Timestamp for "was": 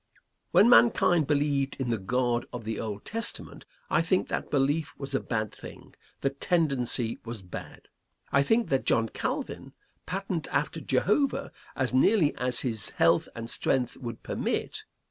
4.97-5.13, 7.23-7.43